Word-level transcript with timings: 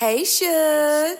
Hey, 0.00 0.24
Should. 0.24 1.18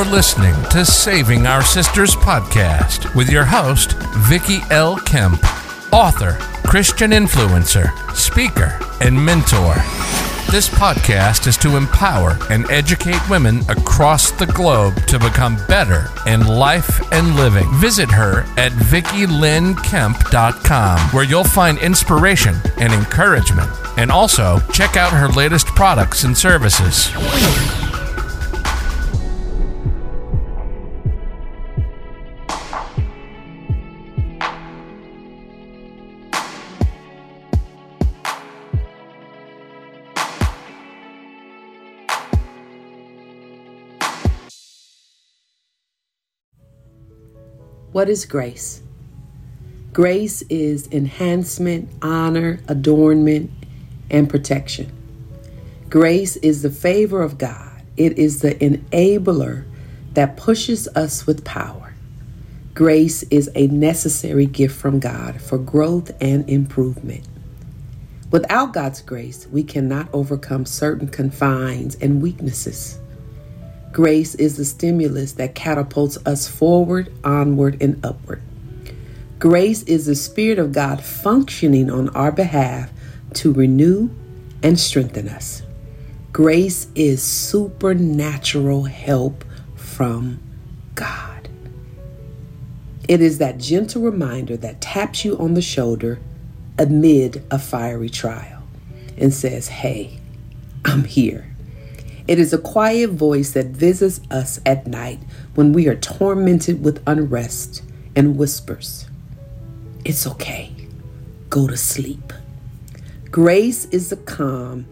You're 0.00 0.08
listening 0.08 0.56
to 0.70 0.86
Saving 0.86 1.46
Our 1.46 1.62
Sisters 1.62 2.16
podcast 2.16 3.14
with 3.14 3.28
your 3.28 3.44
host, 3.44 3.92
Vicki 4.16 4.60
L. 4.70 4.96
Kemp, 4.96 5.44
author, 5.92 6.38
Christian 6.66 7.10
influencer, 7.10 7.92
speaker, 8.16 8.78
and 9.02 9.22
mentor. 9.22 9.74
This 10.50 10.70
podcast 10.70 11.46
is 11.46 11.58
to 11.58 11.76
empower 11.76 12.38
and 12.48 12.64
educate 12.70 13.20
women 13.28 13.60
across 13.68 14.30
the 14.30 14.46
globe 14.46 14.96
to 15.08 15.18
become 15.18 15.58
better 15.68 16.06
in 16.26 16.46
life 16.46 17.12
and 17.12 17.36
living. 17.36 17.70
Visit 17.74 18.10
her 18.10 18.46
at 18.56 18.72
VickiLynnKemp.com, 18.72 20.98
where 21.10 21.24
you'll 21.24 21.44
find 21.44 21.78
inspiration 21.78 22.56
and 22.78 22.94
encouragement. 22.94 23.70
And 23.98 24.10
also, 24.10 24.60
check 24.72 24.96
out 24.96 25.12
her 25.12 25.28
latest 25.28 25.66
products 25.66 26.24
and 26.24 26.38
services. 26.38 27.10
What 47.92 48.08
is 48.08 48.24
grace? 48.24 48.82
Grace 49.92 50.42
is 50.42 50.86
enhancement, 50.92 51.90
honor, 52.00 52.60
adornment, 52.68 53.50
and 54.08 54.30
protection. 54.30 54.92
Grace 55.88 56.36
is 56.36 56.62
the 56.62 56.70
favor 56.70 57.20
of 57.20 57.36
God, 57.36 57.82
it 57.96 58.16
is 58.16 58.42
the 58.42 58.54
enabler 58.54 59.64
that 60.12 60.36
pushes 60.36 60.86
us 60.94 61.26
with 61.26 61.44
power. 61.44 61.92
Grace 62.74 63.24
is 63.24 63.50
a 63.56 63.66
necessary 63.66 64.46
gift 64.46 64.78
from 64.78 65.00
God 65.00 65.40
for 65.40 65.58
growth 65.58 66.12
and 66.20 66.48
improvement. 66.48 67.26
Without 68.30 68.72
God's 68.72 69.02
grace, 69.02 69.48
we 69.48 69.64
cannot 69.64 70.08
overcome 70.12 70.64
certain 70.64 71.08
confines 71.08 71.96
and 71.96 72.22
weaknesses. 72.22 72.99
Grace 73.92 74.34
is 74.36 74.56
the 74.56 74.64
stimulus 74.64 75.32
that 75.32 75.54
catapults 75.54 76.16
us 76.24 76.46
forward, 76.46 77.12
onward, 77.24 77.82
and 77.82 78.04
upward. 78.04 78.40
Grace 79.38 79.82
is 79.84 80.06
the 80.06 80.14
Spirit 80.14 80.58
of 80.58 80.72
God 80.72 81.02
functioning 81.02 81.90
on 81.90 82.08
our 82.10 82.30
behalf 82.30 82.90
to 83.34 83.52
renew 83.52 84.10
and 84.62 84.78
strengthen 84.78 85.28
us. 85.28 85.62
Grace 86.32 86.86
is 86.94 87.22
supernatural 87.22 88.84
help 88.84 89.44
from 89.74 90.40
God. 90.94 91.48
It 93.08 93.20
is 93.20 93.38
that 93.38 93.58
gentle 93.58 94.02
reminder 94.02 94.56
that 94.58 94.80
taps 94.80 95.24
you 95.24 95.36
on 95.38 95.54
the 95.54 95.62
shoulder 95.62 96.20
amid 96.78 97.44
a 97.50 97.58
fiery 97.58 98.08
trial 98.08 98.62
and 99.16 99.34
says, 99.34 99.68
Hey, 99.68 100.20
I'm 100.84 101.04
here. 101.04 101.49
It 102.30 102.38
is 102.38 102.52
a 102.52 102.58
quiet 102.58 103.10
voice 103.10 103.54
that 103.54 103.66
visits 103.66 104.20
us 104.30 104.60
at 104.64 104.86
night 104.86 105.18
when 105.56 105.72
we 105.72 105.88
are 105.88 105.96
tormented 105.96 106.80
with 106.80 107.02
unrest 107.04 107.82
and 108.14 108.36
whispers, 108.36 109.08
It's 110.04 110.28
okay. 110.28 110.72
Go 111.48 111.66
to 111.66 111.76
sleep. 111.76 112.32
Grace 113.32 113.86
is 113.86 114.10
the 114.10 114.16
calm 114.16 114.86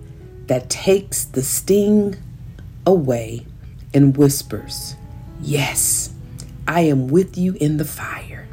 that 0.48 0.68
takes 0.68 1.26
the 1.26 1.44
sting 1.44 2.16
away 2.84 3.46
and 3.94 4.16
whispers, 4.16 4.96
Yes, 5.40 6.12
I 6.66 6.80
am 6.80 7.06
with 7.06 7.38
you 7.38 7.54
in 7.60 7.76
the 7.76 7.84
fire. 7.84 8.48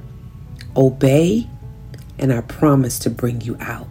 Obey, 0.78 1.50
and 2.20 2.32
I 2.32 2.42
promise 2.42 3.00
to 3.00 3.10
bring 3.10 3.42
you 3.42 3.58
out. 3.60 3.88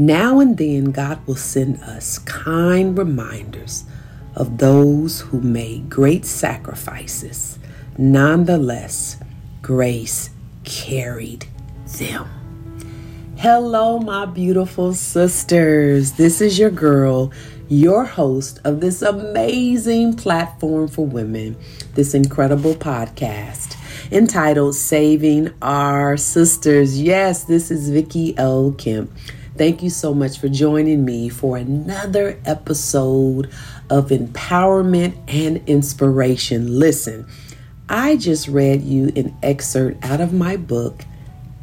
Now 0.00 0.40
and 0.40 0.56
then, 0.56 0.92
God 0.92 1.26
will 1.26 1.36
send 1.36 1.82
us 1.82 2.20
kind 2.20 2.96
reminders 2.96 3.84
of 4.34 4.56
those 4.56 5.20
who 5.20 5.42
made 5.42 5.90
great 5.90 6.24
sacrifices. 6.24 7.58
Nonetheless, 7.98 9.18
grace 9.60 10.30
carried 10.64 11.44
them. 11.98 12.26
Hello, 13.36 13.98
my 13.98 14.24
beautiful 14.24 14.94
sisters. 14.94 16.12
This 16.12 16.40
is 16.40 16.58
your 16.58 16.70
girl, 16.70 17.30
your 17.68 18.06
host 18.06 18.58
of 18.64 18.80
this 18.80 19.02
amazing 19.02 20.14
platform 20.14 20.88
for 20.88 21.04
women, 21.04 21.58
this 21.94 22.14
incredible 22.14 22.74
podcast 22.74 23.76
entitled 24.10 24.74
Saving 24.74 25.50
Our 25.60 26.16
Sisters. 26.16 26.98
Yes, 27.02 27.44
this 27.44 27.70
is 27.70 27.90
Vicki 27.90 28.34
L. 28.38 28.72
Kemp. 28.72 29.10
Thank 29.60 29.82
you 29.82 29.90
so 29.90 30.14
much 30.14 30.38
for 30.38 30.48
joining 30.48 31.04
me 31.04 31.28
for 31.28 31.58
another 31.58 32.40
episode 32.46 33.50
of 33.90 34.08
empowerment 34.08 35.18
and 35.28 35.60
inspiration. 35.68 36.78
Listen, 36.78 37.26
I 37.86 38.16
just 38.16 38.48
read 38.48 38.80
you 38.80 39.12
an 39.16 39.36
excerpt 39.42 40.02
out 40.02 40.22
of 40.22 40.32
my 40.32 40.56
book. 40.56 41.04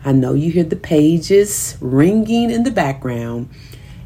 I 0.06 0.12
know 0.12 0.36
you 0.36 0.52
hear 0.52 0.64
the 0.64 0.76
pages 0.76 1.76
ringing 1.82 2.52
in 2.52 2.62
the 2.62 2.70
background. 2.70 3.50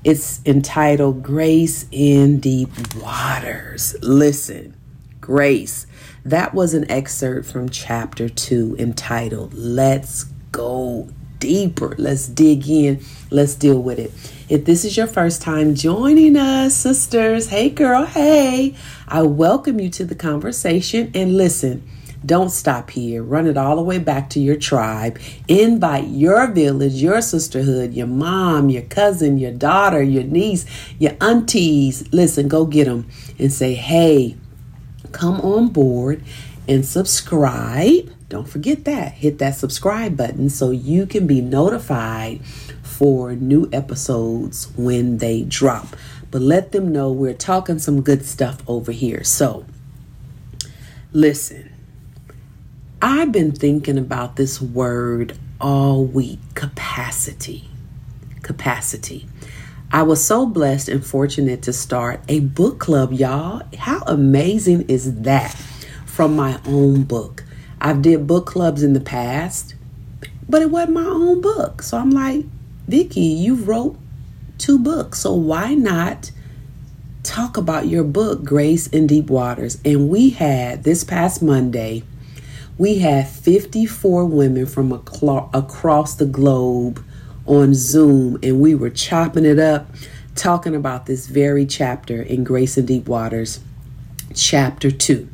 It's 0.05 0.39
entitled 0.45 1.21
Grace 1.21 1.85
in 1.91 2.39
Deep 2.39 2.69
Waters. 2.95 3.97
Listen, 4.01 4.73
Grace. 5.19 5.85
That 6.23 6.53
was 6.53 6.73
an 6.73 6.89
excerpt 6.89 7.45
from 7.45 7.67
chapter 7.67 8.29
2 8.29 8.77
entitled 8.79 9.53
Let's 9.53 10.23
Go 10.53 11.09
deeper. 11.41 11.93
Let's 11.97 12.27
dig 12.27 12.69
in. 12.69 13.03
Let's 13.29 13.55
deal 13.55 13.81
with 13.81 13.99
it. 13.99 14.11
If 14.47 14.63
this 14.63 14.85
is 14.85 14.95
your 14.95 15.07
first 15.07 15.41
time 15.41 15.75
joining 15.75 16.37
us, 16.37 16.75
sisters, 16.75 17.49
hey 17.49 17.69
girl, 17.69 18.05
hey, 18.05 18.75
I 19.07 19.23
welcome 19.23 19.79
you 19.81 19.89
to 19.89 20.05
the 20.05 20.15
conversation 20.15 21.11
and 21.13 21.35
listen. 21.35 21.85
Don't 22.23 22.51
stop 22.51 22.91
here. 22.91 23.23
Run 23.23 23.47
it 23.47 23.57
all 23.57 23.75
the 23.75 23.81
way 23.81 23.97
back 23.97 24.29
to 24.31 24.39
your 24.39 24.55
tribe. 24.55 25.19
Invite 25.47 26.07
your 26.09 26.51
village, 26.51 26.93
your 26.93 27.19
sisterhood, 27.19 27.93
your 27.93 28.05
mom, 28.05 28.69
your 28.69 28.83
cousin, 28.83 29.39
your 29.39 29.51
daughter, 29.51 30.03
your 30.03 30.23
niece, 30.23 30.65
your 30.99 31.13
aunties. 31.19 32.07
Listen, 32.13 32.47
go 32.47 32.65
get 32.65 32.85
them 32.85 33.07
and 33.39 33.51
say, 33.51 33.73
hey, 33.73 34.37
come 35.11 35.41
on 35.41 35.69
board 35.69 36.23
and 36.67 36.85
subscribe. 36.85 38.11
Don't 38.31 38.47
forget 38.47 38.85
that. 38.85 39.11
Hit 39.11 39.39
that 39.39 39.55
subscribe 39.55 40.15
button 40.15 40.49
so 40.49 40.71
you 40.71 41.05
can 41.05 41.27
be 41.27 41.41
notified 41.41 42.45
for 42.81 43.35
new 43.35 43.69
episodes 43.73 44.71
when 44.77 45.17
they 45.17 45.41
drop. 45.41 45.97
But 46.31 46.41
let 46.41 46.71
them 46.71 46.93
know 46.93 47.11
we're 47.11 47.33
talking 47.33 47.77
some 47.77 48.01
good 48.01 48.25
stuff 48.25 48.63
over 48.69 48.93
here. 48.93 49.25
So, 49.25 49.65
listen, 51.11 51.73
I've 53.01 53.33
been 53.33 53.51
thinking 53.51 53.97
about 53.97 54.37
this 54.37 54.61
word 54.61 55.37
all 55.59 56.05
week 56.05 56.39
capacity. 56.55 57.67
Capacity. 58.43 59.27
I 59.91 60.03
was 60.03 60.23
so 60.23 60.45
blessed 60.45 60.87
and 60.87 61.05
fortunate 61.05 61.63
to 61.63 61.73
start 61.73 62.21
a 62.29 62.39
book 62.39 62.79
club, 62.79 63.11
y'all. 63.11 63.63
How 63.77 64.03
amazing 64.07 64.83
is 64.87 65.23
that? 65.23 65.53
From 66.05 66.37
my 66.37 66.61
own 66.65 67.03
book. 67.03 67.40
I've 67.81 68.03
did 68.03 68.27
book 68.27 68.45
clubs 68.45 68.83
in 68.83 68.93
the 68.93 69.01
past, 69.01 69.73
but 70.47 70.61
it 70.61 70.69
wasn't 70.69 70.93
my 70.93 71.03
own 71.03 71.41
book. 71.41 71.81
So 71.81 71.97
I'm 71.97 72.11
like, 72.11 72.45
Vicki, 72.87 73.21
you 73.21 73.55
wrote 73.55 73.97
two 74.59 74.77
books, 74.77 75.19
so 75.19 75.33
why 75.33 75.73
not 75.73 76.29
talk 77.23 77.57
about 77.57 77.87
your 77.87 78.03
book, 78.03 78.43
Grace 78.43 78.85
in 78.87 79.07
Deep 79.07 79.31
Waters? 79.31 79.79
And 79.83 80.09
we 80.09 80.29
had 80.29 80.83
this 80.83 81.03
past 81.03 81.41
Monday, 81.41 82.03
we 82.77 82.99
had 82.99 83.27
54 83.27 84.25
women 84.25 84.65
from 84.67 84.91
across 84.91 86.15
the 86.15 86.25
globe 86.25 87.03
on 87.47 87.73
Zoom, 87.73 88.37
and 88.43 88.61
we 88.61 88.75
were 88.75 88.91
chopping 88.91 89.45
it 89.45 89.57
up 89.57 89.87
talking 90.35 90.75
about 90.75 91.07
this 91.07 91.27
very 91.27 91.65
chapter 91.65 92.21
in 92.21 92.43
Grace 92.43 92.77
in 92.77 92.85
Deep 92.85 93.07
Waters, 93.07 93.59
chapter 94.35 94.91
2. 94.91 95.27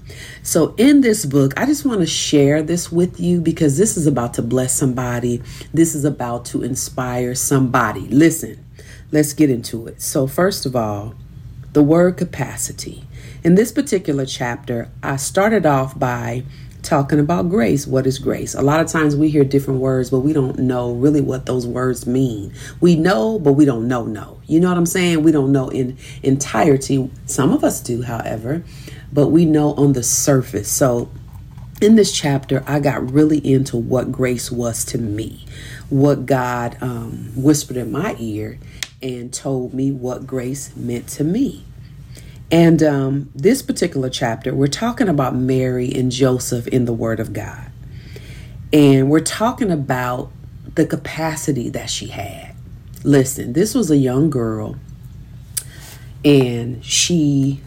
So, 0.44 0.74
in 0.78 1.02
this 1.02 1.26
book, 1.26 1.54
I 1.58 1.66
just 1.66 1.86
want 1.86 2.00
to 2.00 2.06
share 2.06 2.62
this 2.62 2.92
with 2.92 3.20
you 3.20 3.42
because 3.42 3.78
this 3.78 3.98
is 3.98 4.08
about 4.08 4.34
to 4.36 4.42
bless 4.42 4.74
somebody. 4.74 5.42
This 5.74 5.96
is 5.96 6.06
about 6.06 6.46
to 6.46 6.64
inspire 6.64 7.36
somebody. 7.36 8.08
Listen, 8.08 8.64
let's 9.12 9.34
get 9.34 9.50
into 9.50 9.88
it. 9.88 10.02
So, 10.02 10.28
first 10.28 10.66
of 10.66 10.76
all, 10.76 11.16
the 11.74 11.84
word 11.84 12.18
capacity. 12.18 13.04
In 13.44 13.56
this 13.56 13.72
particular 13.72 14.26
chapter, 14.26 14.90
I 15.04 15.18
started 15.18 15.66
off 15.66 15.98
by 15.98 16.44
talking 16.82 17.20
about 17.20 17.50
grace. 17.50 17.86
What 17.86 18.08
is 18.08 18.20
grace? 18.20 18.56
A 18.56 18.62
lot 18.62 18.80
of 18.80 18.88
times 18.88 19.16
we 19.16 19.30
hear 19.30 19.44
different 19.44 19.80
words, 19.80 20.10
but 20.10 20.20
we 20.20 20.34
don't 20.34 20.58
know 20.60 20.94
really 20.94 21.22
what 21.22 21.46
those 21.46 21.68
words 21.68 22.08
mean. 22.08 22.54
We 22.80 22.96
know, 22.96 23.40
but 23.40 23.54
we 23.54 23.66
don't 23.66 23.88
know 23.88 24.06
no. 24.06 24.40
You 24.48 24.60
know 24.60 24.70
what 24.70 24.78
I'm 24.78 24.86
saying? 24.86 25.24
We 25.24 25.32
don't 25.32 25.52
know 25.52 25.70
in 25.70 25.98
entirety. 26.24 27.12
Some 27.26 27.52
of 27.52 27.64
us 27.64 27.82
do, 27.82 28.04
however, 28.04 28.64
but 29.12 29.28
we 29.28 29.46
know 29.46 29.74
on 29.74 29.94
the 29.94 30.04
surface. 30.04 30.70
So 30.70 31.10
in 31.82 31.96
this 31.96 32.12
chapter, 32.12 32.64
I 32.66 32.80
got 32.80 33.12
really 33.12 33.38
into 33.38 33.78
what 33.78 34.12
grace 34.12 34.52
was 34.52 34.84
to 34.86 34.98
me, 34.98 35.46
what 35.90 36.26
God 36.26 36.78
um, 36.82 37.32
whispered 37.36 37.78
in 37.78 37.92
my 37.92 38.16
ear 38.18 38.58
and 39.02 39.32
told 39.32 39.74
me 39.74 39.92
what 39.92 40.26
grace 40.26 40.76
meant 40.76 41.08
to 41.10 41.24
me. 41.24 41.67
And 42.52 42.82
um, 42.82 43.30
this 43.36 43.62
particular 43.62 44.10
chapter, 44.10 44.54
we're 44.54 44.68
talking 44.68 45.10
about 45.10 45.36
Mary 45.36 45.92
and 45.94 46.12
Joseph 46.12 46.68
in 46.68 46.86
the 46.86 46.94
Word 46.94 47.20
of 47.20 47.34
God. 47.34 47.72
And 48.72 49.10
we're 49.10 49.20
talking 49.20 49.70
about 49.70 50.32
the 50.76 50.86
capacity 50.86 51.70
that 51.70 51.90
she 51.90 52.08
had. 52.08 52.56
Listen, 53.04 53.54
this 53.54 53.76
was 53.76 53.92
a 53.92 53.98
young 53.98 54.30
girl, 54.30 54.76
and 56.24 56.84
she 56.84 57.62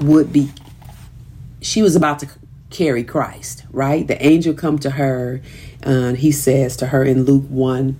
would 0.00 0.32
be, 0.32 0.50
she 1.60 1.82
was 1.82 1.96
about 1.96 2.18
to 2.20 2.28
carry 2.70 3.04
Christ, 3.04 3.64
right? 3.70 4.06
The 4.06 4.24
angel 4.24 4.54
come 4.54 4.78
to 4.80 4.90
her, 4.90 5.40
and 5.82 6.18
he 6.18 6.32
says 6.32 6.76
to 6.78 6.86
her 6.86 7.04
in 7.04 7.24
Luke 7.24 7.46
1 7.48 7.96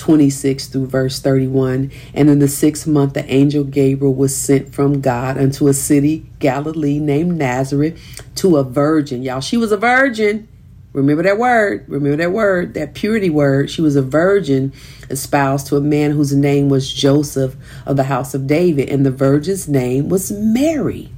26 0.00 0.66
through 0.66 0.86
verse 0.86 1.20
31. 1.20 1.92
And 2.14 2.30
in 2.30 2.38
the 2.38 2.48
sixth 2.48 2.86
month, 2.86 3.14
the 3.14 3.30
angel 3.32 3.62
Gabriel 3.62 4.14
was 4.14 4.34
sent 4.34 4.74
from 4.74 5.00
God 5.00 5.38
unto 5.38 5.68
a 5.68 5.74
city, 5.74 6.26
Galilee, 6.38 6.98
named 6.98 7.36
Nazareth, 7.38 8.00
to 8.36 8.56
a 8.56 8.64
virgin. 8.64 9.22
Y'all, 9.22 9.40
she 9.40 9.56
was 9.56 9.70
a 9.70 9.76
virgin. 9.76 10.48
Remember 10.92 11.22
that 11.22 11.38
word. 11.38 11.84
Remember 11.86 12.16
that 12.16 12.32
word, 12.32 12.74
that 12.74 12.94
purity 12.94 13.30
word. 13.30 13.70
She 13.70 13.82
was 13.82 13.94
a 13.94 14.02
virgin 14.02 14.72
espoused 15.08 15.68
to 15.68 15.76
a 15.76 15.80
man 15.80 16.12
whose 16.12 16.34
name 16.34 16.68
was 16.68 16.92
Joseph 16.92 17.54
of 17.86 17.96
the 17.96 18.04
house 18.04 18.34
of 18.34 18.46
David, 18.46 18.88
and 18.88 19.04
the 19.06 19.12
virgin's 19.12 19.68
name 19.68 20.08
was 20.08 20.32
Mary. 20.32 21.12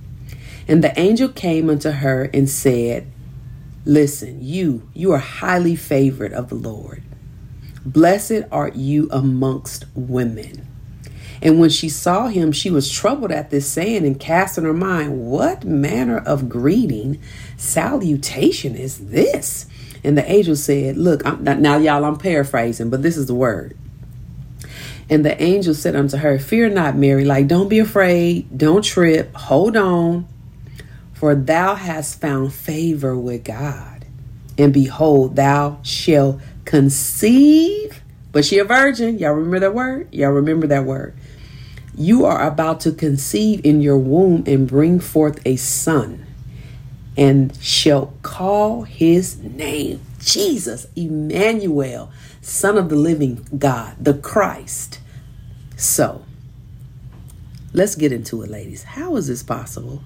And 0.68 0.82
the 0.82 0.98
angel 0.98 1.28
came 1.28 1.70
unto 1.70 1.90
her 1.90 2.28
and 2.34 2.50
said, 2.50 3.06
Listen, 3.84 4.38
you, 4.42 4.88
you 4.92 5.12
are 5.12 5.18
highly 5.18 5.76
favored 5.76 6.32
of 6.32 6.48
the 6.48 6.54
Lord. 6.54 7.02
Blessed 7.84 8.42
art 8.50 8.76
you 8.76 9.08
amongst 9.10 9.84
women. 9.94 10.68
And 11.42 11.58
when 11.58 11.70
she 11.70 11.88
saw 11.88 12.28
him, 12.28 12.52
she 12.52 12.70
was 12.70 12.90
troubled 12.90 13.32
at 13.32 13.50
this 13.50 13.68
saying 13.68 14.06
and 14.06 14.18
cast 14.18 14.56
in 14.56 14.64
her 14.64 14.72
mind, 14.72 15.26
What 15.26 15.64
manner 15.64 16.18
of 16.18 16.48
greeting, 16.48 17.20
salutation 17.56 18.76
is 18.76 19.08
this? 19.08 19.66
And 20.04 20.16
the 20.16 20.30
angel 20.30 20.54
said, 20.54 20.96
Look, 20.96 21.26
I'm, 21.26 21.42
now 21.42 21.78
y'all, 21.78 22.04
I'm 22.04 22.16
paraphrasing, 22.16 22.90
but 22.90 23.02
this 23.02 23.16
is 23.16 23.26
the 23.26 23.34
word. 23.34 23.76
And 25.10 25.24
the 25.24 25.40
angel 25.42 25.74
said 25.74 25.96
unto 25.96 26.16
her, 26.16 26.38
Fear 26.38 26.70
not, 26.70 26.96
Mary, 26.96 27.24
like, 27.24 27.48
don't 27.48 27.68
be 27.68 27.80
afraid, 27.80 28.56
don't 28.56 28.82
trip, 28.82 29.34
hold 29.34 29.76
on, 29.76 30.28
for 31.12 31.34
thou 31.34 31.74
hast 31.74 32.20
found 32.20 32.52
favor 32.52 33.18
with 33.18 33.44
God. 33.44 34.06
And 34.56 34.72
behold, 34.72 35.34
thou 35.36 35.78
shalt 35.82 36.40
conceive, 36.64 38.02
but 38.32 38.44
she 38.44 38.58
a 38.58 38.64
virgin. 38.64 39.18
Y'all 39.18 39.32
remember 39.32 39.60
that 39.60 39.74
word? 39.74 40.12
Y'all 40.12 40.30
remember 40.30 40.66
that 40.68 40.84
word. 40.84 41.14
You 41.94 42.24
are 42.24 42.46
about 42.46 42.80
to 42.80 42.92
conceive 42.92 43.64
in 43.64 43.82
your 43.82 43.98
womb 43.98 44.44
and 44.46 44.66
bring 44.66 44.98
forth 45.00 45.40
a 45.44 45.56
son, 45.56 46.26
and 47.16 47.54
shall 47.62 48.14
call 48.22 48.84
his 48.84 49.38
name 49.38 50.00
Jesus, 50.18 50.86
Emmanuel, 50.96 52.10
Son 52.40 52.78
of 52.78 52.88
the 52.88 52.96
living 52.96 53.46
God, 53.58 53.96
the 54.00 54.14
Christ. 54.14 55.00
So, 55.76 56.24
let's 57.72 57.94
get 57.94 58.12
into 58.12 58.42
it, 58.42 58.50
ladies. 58.50 58.84
How 58.84 59.16
is 59.16 59.26
this 59.26 59.42
possible? 59.42 60.02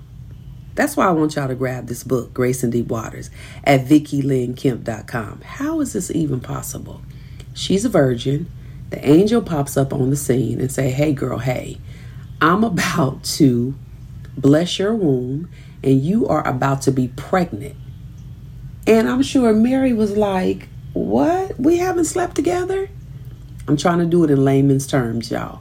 That's 0.77 0.95
why 0.95 1.07
I 1.07 1.11
want 1.11 1.35
y'all 1.35 1.49
to 1.49 1.55
grab 1.55 1.87
this 1.87 2.05
book, 2.05 2.35
Grace 2.35 2.63
in 2.63 2.69
Deep 2.69 2.89
Waters, 2.89 3.31
at 3.65 3.87
VickiLynnKemp.com. 3.87 5.41
How 5.41 5.81
is 5.81 5.95
this 5.95 6.11
even 6.11 6.39
possible? 6.41 7.01
She's 7.55 7.87
a 7.87 7.89
virgin. 7.89 8.51
The 8.91 9.05
angel 9.05 9.41
pops 9.41 9.79
up 9.79 9.95
on 9.95 10.11
the 10.11 10.17
scene 10.17 10.61
and 10.61 10.71
say, 10.71 10.91
"Hey, 10.91 11.15
girl, 11.15 11.39
hey, 11.39 11.79
I'm 12.43 12.63
about 12.63 13.25
to 13.39 13.75
bless 14.37 14.79
your 14.79 14.95
womb, 14.95 15.49
and 15.83 16.03
you 16.03 16.29
are 16.29 16.47
about 16.47 16.83
to 16.83 16.93
be 16.93 17.09
pregnant." 17.09 17.75
And 18.87 19.09
I'm 19.09 19.23
sure 19.23 19.55
Mary 19.55 19.95
was 19.95 20.15
like, 20.15 20.69
"What? 20.93 21.59
We 21.59 21.79
haven't 21.79 22.05
slept 22.05 22.37
together?" 22.37 22.91
I'm 23.67 23.79
trying 23.79 23.99
to 23.99 24.05
do 24.05 24.23
it 24.25 24.31
in 24.31 24.45
layman's 24.45 24.87
terms, 24.87 25.31
y'all. 25.31 25.61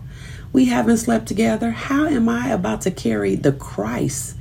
We 0.52 0.66
haven't 0.66 0.98
slept 0.98 1.28
together. 1.28 1.72
How 1.72 2.06
am 2.06 2.28
I 2.28 2.50
about 2.50 2.82
to 2.82 2.92
carry 2.92 3.36
the 3.36 3.54
Christ? 3.54 4.36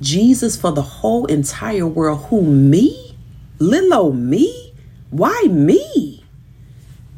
Jesus 0.00 0.56
for 0.56 0.72
the 0.72 0.82
whole 0.82 1.26
entire 1.26 1.86
world. 1.86 2.26
Who, 2.28 2.42
me? 2.42 3.16
Little 3.58 4.12
me? 4.12 4.74
Why 5.10 5.42
me? 5.48 6.24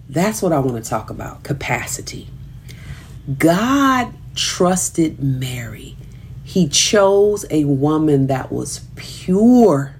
That's 0.08 0.42
what 0.42 0.52
I 0.52 0.58
want 0.58 0.82
to 0.82 0.88
talk 0.88 1.10
about 1.10 1.42
capacity. 1.42 2.28
God 3.38 4.12
trusted 4.34 5.22
Mary. 5.22 5.96
He 6.42 6.68
chose 6.68 7.44
a 7.50 7.64
woman 7.64 8.26
that 8.26 8.50
was 8.50 8.80
pure, 8.96 9.94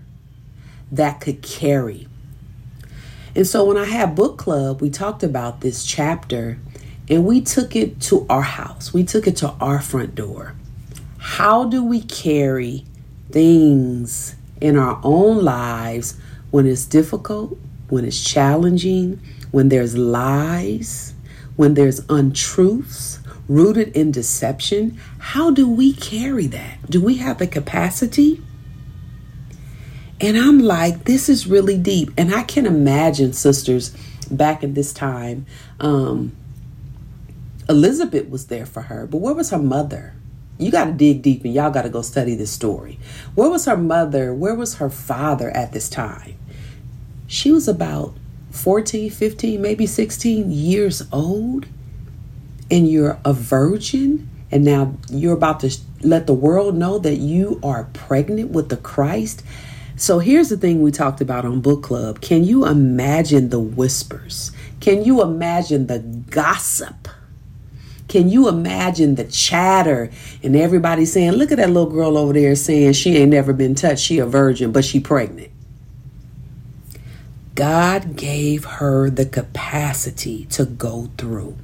that 0.90 1.20
could 1.20 1.42
carry. 1.42 2.08
And 3.36 3.46
so 3.46 3.64
when 3.64 3.76
I 3.76 3.84
had 3.84 4.16
book 4.16 4.38
club, 4.38 4.80
we 4.80 4.90
talked 4.90 5.22
about 5.22 5.60
this 5.60 5.84
chapter 5.84 6.58
and 7.08 7.24
we 7.24 7.40
took 7.40 7.76
it 7.76 8.00
to 8.02 8.26
our 8.28 8.42
house. 8.42 8.92
We 8.92 9.04
took 9.04 9.26
it 9.26 9.36
to 9.38 9.50
our 9.60 9.80
front 9.80 10.14
door. 10.14 10.54
How 11.20 11.64
do 11.64 11.84
we 11.84 12.00
carry 12.00 12.86
things 13.30 14.34
in 14.58 14.78
our 14.78 14.98
own 15.04 15.44
lives 15.44 16.16
when 16.50 16.66
it's 16.66 16.86
difficult, 16.86 17.58
when 17.90 18.06
it's 18.06 18.24
challenging, 18.24 19.20
when 19.50 19.68
there's 19.68 19.94
lies, 19.98 21.12
when 21.56 21.74
there's 21.74 22.00
untruths 22.08 23.20
rooted 23.48 23.94
in 23.94 24.10
deception? 24.10 24.98
How 25.18 25.50
do 25.50 25.68
we 25.68 25.92
carry 25.92 26.46
that? 26.46 26.90
Do 26.90 27.02
we 27.02 27.18
have 27.18 27.36
the 27.36 27.46
capacity? 27.46 28.42
And 30.22 30.38
I'm 30.38 30.58
like, 30.58 31.04
this 31.04 31.28
is 31.28 31.46
really 31.46 31.76
deep. 31.76 32.12
And 32.16 32.34
I 32.34 32.44
can 32.44 32.64
imagine, 32.64 33.34
sisters, 33.34 33.94
back 34.30 34.62
in 34.62 34.72
this 34.72 34.94
time, 34.94 35.44
um, 35.80 36.34
Elizabeth 37.68 38.30
was 38.30 38.46
there 38.46 38.66
for 38.66 38.82
her, 38.82 39.06
but 39.06 39.18
where 39.18 39.34
was 39.34 39.50
her 39.50 39.58
mother? 39.58 40.14
You 40.60 40.70
got 40.70 40.84
to 40.84 40.92
dig 40.92 41.22
deep 41.22 41.44
and 41.44 41.54
y'all 41.54 41.70
got 41.70 41.82
to 41.82 41.88
go 41.88 42.02
study 42.02 42.34
this 42.34 42.50
story. 42.50 42.98
Where 43.34 43.48
was 43.48 43.64
her 43.64 43.76
mother? 43.76 44.34
Where 44.34 44.54
was 44.54 44.74
her 44.74 44.90
father 44.90 45.50
at 45.50 45.72
this 45.72 45.88
time? 45.88 46.36
She 47.26 47.50
was 47.50 47.66
about 47.66 48.14
14, 48.50 49.10
15, 49.10 49.62
maybe 49.62 49.86
16 49.86 50.50
years 50.50 51.02
old, 51.12 51.66
and 52.70 52.90
you're 52.90 53.18
a 53.24 53.32
virgin, 53.32 54.28
and 54.50 54.64
now 54.64 54.96
you're 55.08 55.34
about 55.34 55.60
to 55.60 55.74
let 56.02 56.26
the 56.26 56.34
world 56.34 56.76
know 56.76 56.98
that 56.98 57.16
you 57.16 57.58
are 57.62 57.84
pregnant 57.92 58.50
with 58.50 58.68
the 58.68 58.76
Christ. 58.76 59.42
So 59.96 60.18
here's 60.18 60.48
the 60.48 60.56
thing 60.56 60.82
we 60.82 60.90
talked 60.90 61.20
about 61.20 61.44
on 61.44 61.60
book 61.60 61.82
club. 61.82 62.20
Can 62.20 62.44
you 62.44 62.66
imagine 62.66 63.50
the 63.50 63.60
whispers? 63.60 64.52
Can 64.80 65.04
you 65.04 65.22
imagine 65.22 65.86
the 65.86 66.00
gossip? 66.00 66.99
Can 68.10 68.28
you 68.28 68.48
imagine 68.48 69.14
the 69.14 69.22
chatter 69.22 70.10
and 70.42 70.56
everybody 70.56 71.04
saying, 71.04 71.30
look 71.30 71.52
at 71.52 71.58
that 71.58 71.70
little 71.70 71.88
girl 71.88 72.18
over 72.18 72.32
there 72.32 72.56
saying 72.56 72.94
she 72.94 73.16
ain't 73.16 73.30
never 73.30 73.52
been 73.52 73.76
touched. 73.76 74.02
She 74.02 74.18
a 74.18 74.26
virgin, 74.26 74.72
but 74.72 74.84
she 74.84 74.98
pregnant. 74.98 75.52
God 77.54 78.16
gave 78.16 78.64
her 78.64 79.10
the 79.10 79.26
capacity 79.26 80.46
to 80.46 80.64
go 80.64 81.08
through. 81.18 81.56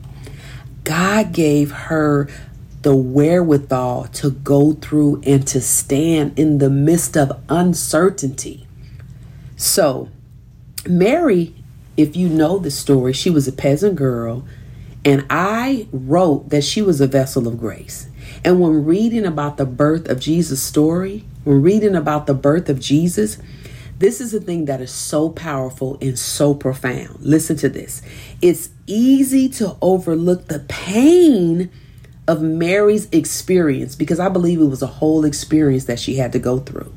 God 0.84 1.32
gave 1.32 1.72
her 1.72 2.28
the 2.82 2.94
wherewithal 2.94 4.04
to 4.04 4.30
go 4.30 4.74
through 4.74 5.22
and 5.26 5.44
to 5.48 5.60
stand 5.60 6.38
in 6.38 6.58
the 6.58 6.70
midst 6.70 7.16
of 7.16 7.42
uncertainty. 7.48 8.68
So, 9.56 10.10
Mary, 10.86 11.56
if 11.96 12.14
you 12.14 12.28
know 12.28 12.58
the 12.58 12.70
story, 12.70 13.12
she 13.12 13.30
was 13.30 13.48
a 13.48 13.52
peasant 13.52 13.96
girl 13.96 14.44
And 15.06 15.24
I 15.30 15.86
wrote 15.92 16.48
that 16.48 16.64
she 16.64 16.82
was 16.82 17.00
a 17.00 17.06
vessel 17.06 17.46
of 17.46 17.60
grace. 17.60 18.08
And 18.44 18.60
when 18.60 18.84
reading 18.84 19.24
about 19.24 19.56
the 19.56 19.64
birth 19.64 20.08
of 20.08 20.18
Jesus' 20.18 20.60
story, 20.60 21.24
when 21.44 21.62
reading 21.62 21.94
about 21.94 22.26
the 22.26 22.34
birth 22.34 22.68
of 22.68 22.80
Jesus, 22.80 23.38
this 24.00 24.20
is 24.20 24.34
a 24.34 24.40
thing 24.40 24.64
that 24.64 24.80
is 24.80 24.90
so 24.90 25.30
powerful 25.30 25.96
and 26.02 26.18
so 26.18 26.54
profound. 26.54 27.20
Listen 27.20 27.56
to 27.58 27.68
this. 27.68 28.02
It's 28.42 28.70
easy 28.88 29.48
to 29.50 29.76
overlook 29.80 30.48
the 30.48 30.58
pain 30.58 31.70
of 32.26 32.42
Mary's 32.42 33.08
experience 33.12 33.94
because 33.94 34.18
I 34.18 34.28
believe 34.28 34.60
it 34.60 34.64
was 34.64 34.82
a 34.82 34.88
whole 34.88 35.24
experience 35.24 35.84
that 35.84 36.00
she 36.00 36.16
had 36.16 36.32
to 36.32 36.40
go 36.40 36.58
through. 36.58 36.92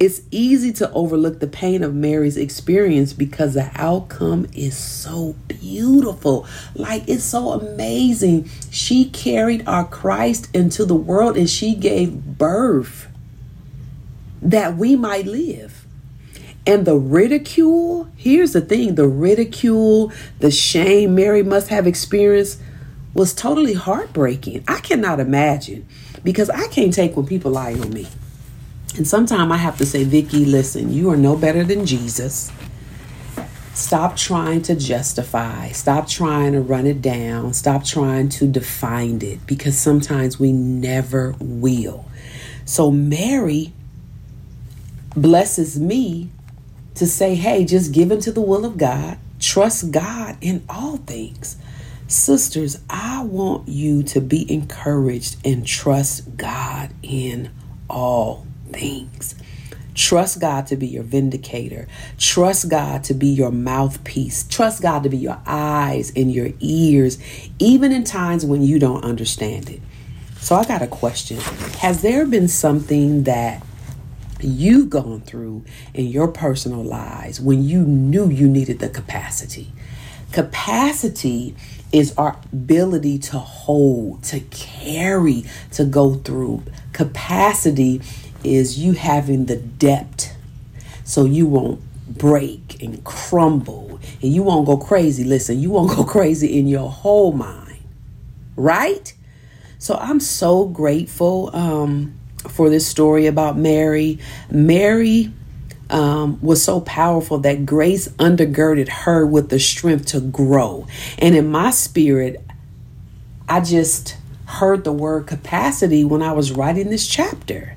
It's 0.00 0.22
easy 0.30 0.72
to 0.72 0.90
overlook 0.92 1.40
the 1.40 1.46
pain 1.46 1.82
of 1.82 1.94
Mary's 1.94 2.38
experience 2.38 3.12
because 3.12 3.52
the 3.52 3.70
outcome 3.74 4.46
is 4.54 4.74
so 4.74 5.36
beautiful. 5.46 6.46
Like 6.74 7.06
it's 7.06 7.22
so 7.22 7.50
amazing. 7.50 8.48
She 8.70 9.10
carried 9.10 9.68
our 9.68 9.84
Christ 9.84 10.48
into 10.56 10.86
the 10.86 10.94
world 10.94 11.36
and 11.36 11.50
she 11.50 11.74
gave 11.74 12.38
birth 12.38 13.08
that 14.40 14.78
we 14.78 14.96
might 14.96 15.26
live. 15.26 15.84
And 16.66 16.86
the 16.86 16.96
ridicule, 16.96 18.08
here's 18.16 18.54
the 18.54 18.62
thing 18.62 18.94
the 18.94 19.06
ridicule, 19.06 20.12
the 20.38 20.50
shame 20.50 21.14
Mary 21.14 21.42
must 21.42 21.68
have 21.68 21.86
experienced 21.86 22.58
was 23.12 23.34
totally 23.34 23.74
heartbreaking. 23.74 24.64
I 24.66 24.80
cannot 24.80 25.20
imagine 25.20 25.86
because 26.24 26.48
I 26.48 26.68
can't 26.68 26.94
take 26.94 27.18
when 27.18 27.26
people 27.26 27.50
lie 27.50 27.74
on 27.74 27.90
me. 27.90 28.06
And 28.96 29.06
sometimes 29.06 29.52
I 29.52 29.56
have 29.56 29.78
to 29.78 29.86
say, 29.86 30.04
Vicki, 30.04 30.44
listen, 30.44 30.92
you 30.92 31.10
are 31.10 31.16
no 31.16 31.36
better 31.36 31.64
than 31.64 31.86
Jesus. 31.86 32.50
Stop 33.72 34.16
trying 34.16 34.62
to 34.62 34.74
justify. 34.74 35.68
Stop 35.70 36.06
trying 36.06 36.52
to 36.52 36.60
run 36.60 36.86
it 36.86 37.00
down. 37.00 37.54
Stop 37.54 37.84
trying 37.84 38.28
to 38.30 38.46
define 38.46 39.22
it 39.22 39.46
because 39.46 39.78
sometimes 39.78 40.38
we 40.38 40.52
never 40.52 41.34
will. 41.38 42.04
So 42.64 42.90
Mary 42.90 43.72
blesses 45.16 45.78
me 45.78 46.30
to 46.96 47.06
say, 47.06 47.34
hey, 47.36 47.64
just 47.64 47.92
give 47.92 48.10
into 48.10 48.32
the 48.32 48.40
will 48.40 48.64
of 48.64 48.76
God. 48.76 49.18
Trust 49.38 49.92
God 49.92 50.36
in 50.40 50.64
all 50.68 50.98
things. 50.98 51.56
Sisters, 52.06 52.80
I 52.90 53.22
want 53.22 53.68
you 53.68 54.02
to 54.02 54.20
be 54.20 54.52
encouraged 54.52 55.36
and 55.46 55.66
trust 55.66 56.36
God 56.36 56.90
in 57.02 57.50
all 57.88 58.46
things. 58.72 59.34
Trust 59.94 60.40
God 60.40 60.66
to 60.68 60.76
be 60.76 60.86
your 60.86 61.02
vindicator. 61.02 61.88
Trust 62.16 62.70
God 62.70 63.04
to 63.04 63.14
be 63.14 63.26
your 63.26 63.50
mouthpiece. 63.50 64.44
Trust 64.44 64.82
God 64.82 65.02
to 65.02 65.08
be 65.08 65.18
your 65.18 65.40
eyes 65.46 66.12
and 66.14 66.32
your 66.32 66.50
ears, 66.60 67.18
even 67.58 67.92
in 67.92 68.04
times 68.04 68.46
when 68.46 68.62
you 68.62 68.78
don't 68.78 69.04
understand 69.04 69.68
it. 69.68 69.80
So, 70.38 70.56
I 70.56 70.64
got 70.64 70.80
a 70.80 70.86
question 70.86 71.38
Has 71.80 72.02
there 72.02 72.24
been 72.24 72.48
something 72.48 73.24
that 73.24 73.62
you've 74.40 74.88
gone 74.88 75.20
through 75.20 75.64
in 75.92 76.06
your 76.06 76.28
personal 76.28 76.82
lives 76.82 77.40
when 77.40 77.62
you 77.62 77.82
knew 77.82 78.30
you 78.30 78.48
needed 78.48 78.78
the 78.78 78.88
capacity? 78.88 79.70
Capacity 80.32 81.56
is 81.92 82.14
our 82.16 82.38
ability 82.52 83.18
to 83.18 83.38
hold, 83.38 84.22
to 84.22 84.40
carry, 84.40 85.44
to 85.72 85.84
go 85.84 86.14
through. 86.14 86.62
Capacity 86.92 88.00
is 88.44 88.78
you 88.78 88.92
having 88.92 89.46
the 89.46 89.56
depth 89.56 90.34
so 91.04 91.24
you 91.24 91.46
won't 91.46 91.80
break 92.08 92.82
and 92.82 93.02
crumble 93.04 94.00
and 94.22 94.32
you 94.32 94.42
won't 94.42 94.66
go 94.66 94.76
crazy. 94.76 95.24
Listen, 95.24 95.58
you 95.58 95.70
won't 95.70 95.90
go 95.96 96.04
crazy 96.04 96.58
in 96.58 96.68
your 96.68 96.88
whole 96.88 97.32
mind, 97.32 97.82
right? 98.56 99.12
So 99.78 99.94
I'm 99.94 100.20
so 100.20 100.66
grateful 100.66 101.54
um, 101.54 102.14
for 102.48 102.68
this 102.68 102.86
story 102.86 103.26
about 103.26 103.56
Mary. 103.56 104.18
Mary 104.50 105.32
um, 105.88 106.38
was 106.40 106.62
so 106.62 106.80
powerful 106.80 107.38
that 107.38 107.66
grace 107.66 108.08
undergirded 108.08 108.88
her 108.88 109.26
with 109.26 109.50
the 109.50 109.58
strength 109.58 110.06
to 110.06 110.20
grow. 110.20 110.86
And 111.18 111.34
in 111.34 111.50
my 111.50 111.70
spirit, 111.70 112.44
I 113.48 113.60
just 113.60 114.16
heard 114.46 114.84
the 114.84 114.92
word 114.92 115.26
capacity 115.26 116.04
when 116.04 116.22
I 116.22 116.32
was 116.32 116.52
writing 116.52 116.90
this 116.90 117.06
chapter. 117.06 117.76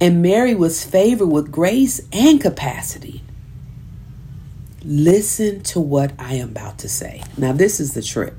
And 0.00 0.22
Mary 0.22 0.54
was 0.54 0.84
favored 0.84 1.26
with 1.26 1.52
grace 1.52 2.00
and 2.12 2.40
capacity. 2.40 3.22
Listen 4.84 5.62
to 5.62 5.80
what 5.80 6.12
I 6.18 6.34
am 6.34 6.50
about 6.50 6.78
to 6.80 6.88
say. 6.88 7.22
Now, 7.38 7.52
this 7.52 7.80
is 7.80 7.94
the 7.94 8.02
trick. 8.02 8.34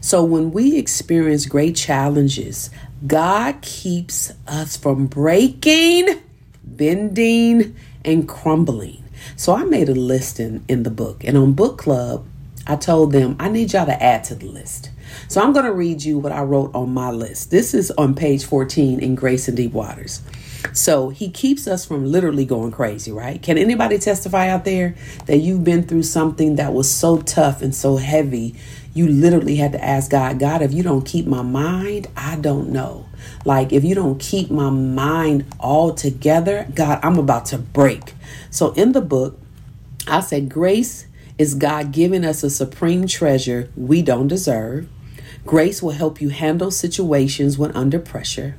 So, 0.00 0.22
when 0.22 0.52
we 0.52 0.76
experience 0.76 1.46
great 1.46 1.74
challenges, 1.74 2.70
God 3.06 3.60
keeps 3.62 4.32
us 4.46 4.76
from 4.76 5.06
breaking, 5.06 6.20
bending, 6.62 7.74
and 8.04 8.28
crumbling. 8.28 9.02
So, 9.34 9.54
I 9.54 9.64
made 9.64 9.88
a 9.88 9.94
list 9.94 10.38
in, 10.38 10.64
in 10.68 10.82
the 10.82 10.90
book. 10.90 11.24
And 11.24 11.36
on 11.36 11.54
book 11.54 11.78
club, 11.78 12.26
I 12.66 12.76
told 12.76 13.12
them, 13.12 13.34
I 13.40 13.48
need 13.48 13.72
y'all 13.72 13.86
to 13.86 14.00
add 14.00 14.24
to 14.24 14.34
the 14.34 14.46
list. 14.46 14.90
So, 15.28 15.40
I'm 15.40 15.52
going 15.52 15.64
to 15.64 15.72
read 15.72 16.04
you 16.04 16.18
what 16.18 16.32
I 16.32 16.42
wrote 16.42 16.72
on 16.74 16.94
my 16.94 17.10
list. 17.10 17.50
This 17.50 17.74
is 17.74 17.90
on 17.92 18.14
page 18.14 18.44
14 18.44 19.00
in 19.00 19.14
Grace 19.14 19.48
in 19.48 19.54
Deep 19.54 19.72
Waters. 19.72 20.20
So 20.72 21.10
he 21.10 21.30
keeps 21.30 21.66
us 21.66 21.84
from 21.84 22.04
literally 22.04 22.44
going 22.44 22.72
crazy, 22.72 23.12
right? 23.12 23.40
Can 23.40 23.58
anybody 23.58 23.98
testify 23.98 24.48
out 24.48 24.64
there 24.64 24.94
that 25.26 25.38
you've 25.38 25.64
been 25.64 25.84
through 25.84 26.02
something 26.04 26.56
that 26.56 26.72
was 26.72 26.90
so 26.90 27.20
tough 27.20 27.62
and 27.62 27.74
so 27.74 27.96
heavy? 27.96 28.54
You 28.94 29.08
literally 29.08 29.56
had 29.56 29.72
to 29.72 29.84
ask 29.84 30.10
God, 30.10 30.38
God, 30.38 30.62
if 30.62 30.72
you 30.72 30.82
don't 30.82 31.04
keep 31.04 31.26
my 31.26 31.42
mind, 31.42 32.06
I 32.16 32.36
don't 32.36 32.70
know. 32.70 33.06
Like, 33.44 33.72
if 33.72 33.84
you 33.84 33.94
don't 33.94 34.20
keep 34.20 34.50
my 34.50 34.70
mind 34.70 35.46
all 35.58 35.92
together, 35.94 36.66
God, 36.74 37.00
I'm 37.02 37.18
about 37.18 37.46
to 37.46 37.58
break. 37.58 38.14
So, 38.50 38.72
in 38.72 38.92
the 38.92 39.00
book, 39.00 39.38
I 40.06 40.20
said, 40.20 40.48
Grace 40.48 41.06
is 41.38 41.54
God 41.54 41.90
giving 41.90 42.24
us 42.24 42.44
a 42.44 42.50
supreme 42.50 43.06
treasure 43.06 43.70
we 43.76 44.02
don't 44.02 44.28
deserve. 44.28 44.88
Grace 45.44 45.82
will 45.82 45.90
help 45.90 46.20
you 46.20 46.28
handle 46.28 46.70
situations 46.70 47.58
when 47.58 47.72
under 47.72 47.98
pressure. 47.98 48.56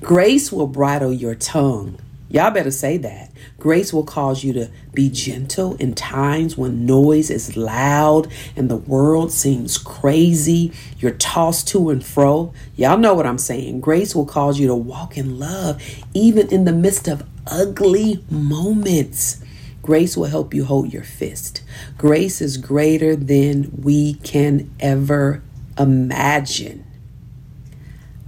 Grace 0.00 0.52
will 0.52 0.68
bridle 0.68 1.12
your 1.12 1.34
tongue. 1.34 1.98
Y'all 2.30 2.52
better 2.52 2.70
say 2.70 2.98
that. 2.98 3.32
Grace 3.58 3.92
will 3.92 4.04
cause 4.04 4.44
you 4.44 4.52
to 4.52 4.70
be 4.94 5.10
gentle 5.10 5.74
in 5.76 5.94
times 5.94 6.56
when 6.56 6.86
noise 6.86 7.30
is 7.30 7.56
loud 7.56 8.28
and 8.54 8.70
the 8.70 8.76
world 8.76 9.32
seems 9.32 9.76
crazy. 9.76 10.72
You're 10.98 11.12
tossed 11.12 11.66
to 11.68 11.90
and 11.90 12.04
fro. 12.04 12.52
Y'all 12.76 12.98
know 12.98 13.14
what 13.14 13.26
I'm 13.26 13.38
saying. 13.38 13.80
Grace 13.80 14.14
will 14.14 14.26
cause 14.26 14.60
you 14.60 14.68
to 14.68 14.74
walk 14.74 15.16
in 15.16 15.38
love 15.38 15.82
even 16.14 16.48
in 16.52 16.64
the 16.64 16.72
midst 16.72 17.08
of 17.08 17.26
ugly 17.46 18.22
moments. 18.30 19.42
Grace 19.82 20.16
will 20.16 20.26
help 20.26 20.54
you 20.54 20.64
hold 20.64 20.92
your 20.92 21.02
fist. 21.02 21.62
Grace 21.96 22.40
is 22.40 22.56
greater 22.56 23.16
than 23.16 23.70
we 23.82 24.14
can 24.14 24.70
ever 24.78 25.42
imagine. 25.78 26.84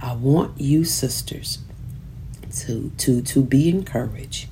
I 0.01 0.13
want 0.13 0.59
you 0.59 0.83
sisters 0.83 1.59
to 2.57 2.91
to 2.97 3.21
to 3.21 3.43
be 3.43 3.69
encouraged 3.69 4.47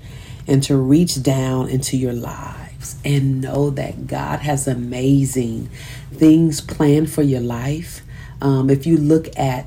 and 0.48 0.63
to 0.63 0.77
reach 0.77 1.22
down 1.22 1.70
into 1.70 1.98
your 1.98 2.13
lives 2.13 2.96
and 3.03 3.41
know 3.41 3.70
that 3.72 4.08
God 4.08 4.39
has 4.39 4.68
amazing 4.68 5.70
things 6.12 6.62
planned 6.62 7.12
for 7.12 7.22
your 7.22 7.41
life. 7.41 8.01
Um, 8.41 8.70
if 8.70 8.86
you 8.86 8.98
look 8.98 9.27
at 9.38 9.65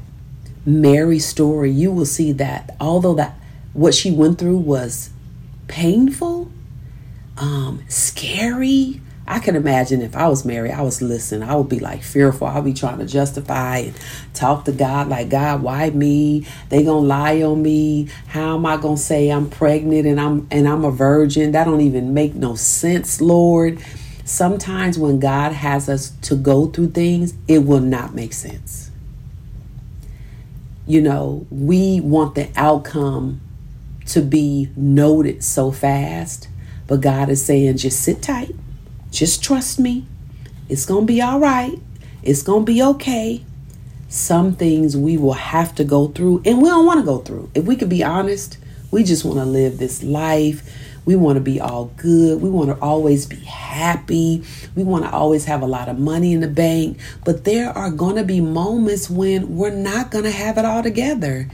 Mary's 0.65 1.27
story, 1.27 1.71
you 1.71 1.91
will 1.91 2.07
see 2.07 2.33
that 2.33 2.75
although 2.81 3.15
that 3.15 3.35
what 3.73 3.95
she 3.95 4.11
went 4.11 4.39
through 4.39 4.59
was 4.59 5.11
painful, 5.69 6.51
um, 7.37 7.83
scary, 7.89 9.01
I 9.27 9.39
can 9.39 9.55
imagine 9.55 10.03
if 10.03 10.17
I 10.17 10.27
was 10.29 10.45
married, 10.45 10.73
I 10.73 10.83
was 10.83 11.01
listening, 11.01 11.49
I 11.49 11.55
would 11.55 11.69
be 11.69 11.79
like 11.79 12.03
fearful. 12.03 12.49
I'll 12.49 12.63
be 12.63 12.75
trying 12.75 12.99
to 12.99 13.07
justify 13.07 13.79
and 13.79 13.95
talk 14.35 14.65
to 14.65 14.73
God 14.73 15.09
like, 15.09 15.29
God, 15.29 15.63
why 15.63 15.91
me? 15.91 16.47
They 16.71 16.83
gonna 16.83 17.07
lie 17.07 17.41
on 17.43 17.63
me. 17.63 18.09
How 18.27 18.57
am 18.57 18.67
I 18.67 18.77
gonna 18.77 18.97
say 18.97 19.29
I'm 19.29 19.49
pregnant 19.49 20.07
and 20.07 20.21
I'm 20.21 20.49
and 20.51 20.67
I'm 20.67 20.85
a 20.85 20.91
virgin? 20.91 21.53
That 21.53 21.65
don't 21.65 21.81
even 21.81 22.15
make 22.15 22.35
no 22.35 22.57
sense, 22.57 23.21
Lord. 23.21 23.81
Sometimes 24.25 24.99
when 24.99 25.21
God 25.21 25.53
has 25.53 25.89
us 25.89 26.11
to 26.23 26.35
go 26.35 26.67
through 26.67 26.91
things, 26.91 27.35
it 27.47 27.61
will 27.61 27.81
not 27.81 28.15
make 28.15 28.33
sense. 28.33 28.91
You 30.85 31.01
know, 31.01 31.47
we 31.49 32.01
want 32.01 32.35
the 32.35 32.51
outcome 32.57 33.41
to 34.07 34.21
be 34.21 34.71
noted 34.75 35.45
so 35.45 35.71
fast, 35.71 36.49
but 36.89 37.01
God 37.01 37.29
is 37.29 37.45
saying, 37.45 37.77
just 37.77 38.01
sit 38.01 38.21
tight 38.21 38.55
just 39.13 39.45
trust 39.45 39.79
me. 39.79 40.07
It's 40.69 40.87
going 40.87 41.07
to 41.07 41.13
be 41.13 41.23
all 41.23 41.39
right. 41.39 41.79
It's 42.23 42.43
going 42.43 42.65
to 42.67 42.73
be 42.73 42.83
okay. 42.83 43.45
Some 44.09 44.55
things 44.57 44.97
we 44.97 45.17
will 45.17 45.35
have 45.35 45.75
to 45.77 45.85
go 45.85 46.09
through, 46.09 46.43
and 46.45 46.61
we 46.61 46.69
don't 46.69 46.87
want 46.87 47.01
to 47.01 47.07
go 47.07 47.19
through. 47.19 47.51
If 47.55 47.65
we 47.65 47.77
could 47.77 47.89
be 47.89 48.03
honest, 48.03 48.59
we 48.91 49.05
just 49.05 49.25
want 49.25 49.39
to 49.39 49.45
live 49.45 49.79
this 49.79 50.03
life 50.03 50.69
We 51.05 51.17
want 51.17 51.37
to 51.37 51.41
be 51.41 51.61
all 51.61 51.87
good. 51.97 52.41
We 52.41 52.49
want 52.49 52.71
to 52.71 52.81
always 52.81 53.27
be 53.27 53.37
happy. 53.37 54.45
We 54.77 54.85
want 54.85 55.05
to 55.05 55.11
always 55.11 55.47
have 55.47 55.63
a 55.63 55.67
lot 55.67 55.89
of 55.89 55.99
money 55.99 56.33
in 56.33 56.41
the 56.41 56.49
bank. 56.49 56.99
But 57.25 57.45
there 57.45 57.71
are 57.71 57.91
going 57.91 58.17
to 58.17 58.25
be 58.25 58.41
moments 58.41 59.11
when 59.11 59.57
we're 59.57 59.75
not 59.75 60.11
going 60.11 60.25
to 60.25 60.31
have 60.31 60.59
it 60.59 60.65
all 60.65 60.83
together. 60.83 61.49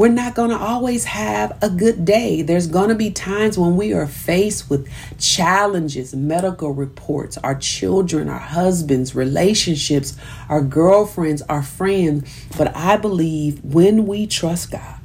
We're 0.00 0.08
not 0.08 0.34
going 0.34 0.48
to 0.48 0.56
always 0.56 1.04
have 1.04 1.58
a 1.62 1.68
good 1.68 2.06
day. 2.06 2.40
There's 2.40 2.66
going 2.66 2.88
to 2.88 2.94
be 2.94 3.10
times 3.10 3.58
when 3.58 3.76
we 3.76 3.92
are 3.92 4.06
faced 4.06 4.70
with 4.70 4.90
challenges, 5.18 6.14
medical 6.14 6.72
reports, 6.72 7.36
our 7.44 7.54
children, 7.54 8.26
our 8.30 8.38
husbands, 8.38 9.14
relationships, 9.14 10.16
our 10.48 10.62
girlfriends, 10.62 11.42
our 11.50 11.62
friends. 11.62 12.46
But 12.56 12.74
I 12.74 12.96
believe 12.96 13.62
when 13.62 14.06
we 14.06 14.26
trust 14.26 14.70
God, 14.70 15.00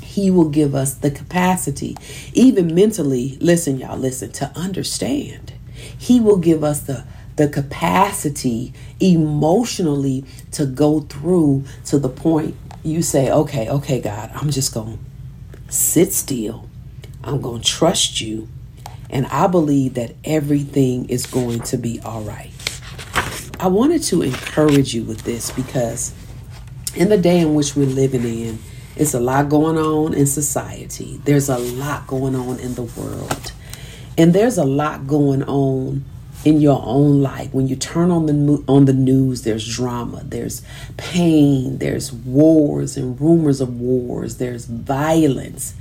he 0.00 0.30
will 0.30 0.48
give 0.48 0.76
us 0.76 0.94
the 0.94 1.10
capacity, 1.10 1.96
even 2.34 2.72
mentally, 2.72 3.36
listen, 3.40 3.80
y'all, 3.80 3.98
listen, 3.98 4.30
to 4.34 4.52
understand. 4.56 5.54
He 5.98 6.20
will 6.20 6.38
give 6.38 6.62
us 6.62 6.82
the 6.82 7.04
the 7.36 7.48
capacity 7.48 8.72
emotionally 9.00 10.24
to 10.52 10.64
go 10.66 11.00
through 11.00 11.64
to 11.84 11.98
the 11.98 12.08
point 12.08 12.54
you 12.84 13.02
say, 13.02 13.30
okay, 13.30 13.68
okay, 13.68 14.00
God, 14.00 14.30
I'm 14.34 14.50
just 14.50 14.72
going 14.74 14.98
to 14.98 15.72
sit 15.72 16.12
still. 16.12 16.68
I'm 17.24 17.40
going 17.40 17.62
to 17.62 17.66
trust 17.66 18.20
you. 18.20 18.48
And 19.10 19.26
I 19.26 19.46
believe 19.46 19.94
that 19.94 20.14
everything 20.24 21.08
is 21.08 21.26
going 21.26 21.60
to 21.60 21.78
be 21.78 22.00
all 22.00 22.22
right. 22.22 22.52
I 23.58 23.68
wanted 23.68 24.02
to 24.04 24.22
encourage 24.22 24.94
you 24.94 25.02
with 25.04 25.22
this 25.22 25.50
because 25.50 26.14
in 26.94 27.08
the 27.08 27.16
day 27.16 27.40
in 27.40 27.54
which 27.54 27.74
we're 27.74 27.86
living 27.86 28.24
in, 28.24 28.58
it's 28.96 29.14
a 29.14 29.20
lot 29.20 29.48
going 29.48 29.78
on 29.78 30.14
in 30.14 30.26
society. 30.26 31.20
There's 31.24 31.48
a 31.48 31.58
lot 31.58 32.06
going 32.06 32.34
on 32.34 32.60
in 32.60 32.74
the 32.74 32.82
world. 32.82 33.52
And 34.18 34.32
there's 34.32 34.58
a 34.58 34.64
lot 34.64 35.06
going 35.06 35.42
on 35.44 36.04
in 36.44 36.60
your 36.60 36.82
own 36.84 37.22
life. 37.22 37.52
When 37.52 37.68
you 37.68 37.76
turn 37.76 38.10
on 38.10 38.26
the 38.26 38.64
on 38.68 38.84
the 38.84 38.92
news, 38.92 39.42
there's 39.42 39.66
drama, 39.66 40.22
there's 40.24 40.62
pain, 40.96 41.78
there's 41.78 42.12
wars 42.12 42.96
and 42.96 43.20
rumors 43.20 43.60
of 43.60 43.80
wars, 43.80 44.36
there's 44.36 44.66
violence. 44.66 45.74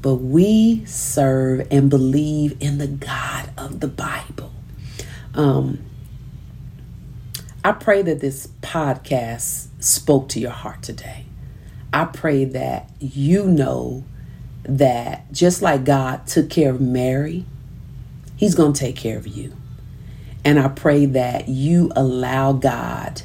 But 0.00 0.16
we 0.16 0.84
serve 0.84 1.66
and 1.70 1.90
believe 1.90 2.56
in 2.60 2.78
the 2.78 2.86
God 2.86 3.50
of 3.56 3.80
the 3.80 3.88
Bible. 3.88 4.52
Um, 5.34 5.84
I 7.64 7.72
pray 7.72 8.02
that 8.02 8.20
this 8.20 8.46
podcast 8.62 9.68
spoke 9.80 10.28
to 10.30 10.40
your 10.40 10.52
heart 10.52 10.82
today. 10.82 11.26
I 11.92 12.04
pray 12.04 12.44
that 12.44 12.90
you 13.00 13.46
know 13.46 14.04
that 14.62 15.32
just 15.32 15.62
like 15.62 15.84
God 15.84 16.26
took 16.26 16.50
care 16.50 16.70
of 16.70 16.80
Mary, 16.80 17.44
He's 18.36 18.54
going 18.54 18.72
to 18.72 18.80
take 18.80 18.96
care 18.96 19.16
of 19.16 19.26
you. 19.26 19.54
And 20.48 20.58
I 20.58 20.68
pray 20.68 21.04
that 21.04 21.46
you 21.50 21.92
allow 21.94 22.54
God 22.54 23.20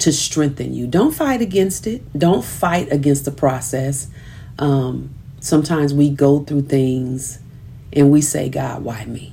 to 0.00 0.12
strengthen 0.12 0.74
you. 0.74 0.86
Don't 0.86 1.14
fight 1.14 1.40
against 1.40 1.86
it, 1.86 2.02
don't 2.18 2.44
fight 2.44 2.92
against 2.92 3.24
the 3.24 3.30
process. 3.30 4.08
Um, 4.58 5.14
sometimes 5.40 5.94
we 5.94 6.10
go 6.10 6.40
through 6.40 6.64
things 6.64 7.38
and 7.94 8.10
we 8.10 8.20
say, 8.20 8.50
God, 8.50 8.84
why 8.84 9.06
me? 9.06 9.32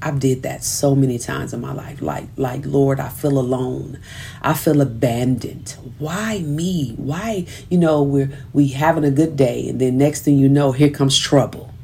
I've 0.00 0.20
did 0.20 0.42
that 0.44 0.64
so 0.64 0.94
many 0.94 1.18
times 1.18 1.52
in 1.52 1.60
my 1.60 1.74
life. 1.74 2.00
Like, 2.00 2.28
like, 2.36 2.64
Lord, 2.64 2.98
I 2.98 3.10
feel 3.10 3.38
alone. 3.38 4.00
I 4.40 4.54
feel 4.54 4.80
abandoned. 4.80 5.76
Why 5.98 6.38
me? 6.38 6.94
Why, 6.96 7.44
you 7.68 7.76
know, 7.76 8.02
we're 8.02 8.32
we 8.54 8.68
having 8.68 9.04
a 9.04 9.10
good 9.10 9.36
day, 9.36 9.68
and 9.68 9.78
then 9.78 9.98
next 9.98 10.22
thing 10.22 10.38
you 10.38 10.48
know, 10.48 10.72
here 10.72 10.88
comes 10.88 11.18
trouble. 11.18 11.74